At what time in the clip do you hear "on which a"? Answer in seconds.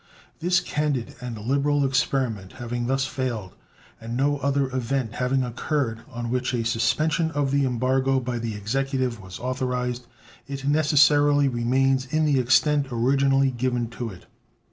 6.09-6.65